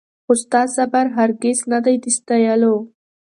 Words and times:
خو 0.25 0.33
ستا 0.41 0.61
صبر 0.75 1.05
هرګز 1.17 1.59
نه 1.71 1.79
دی 1.85 1.95
د 2.03 2.05
ستایلو 2.17 2.75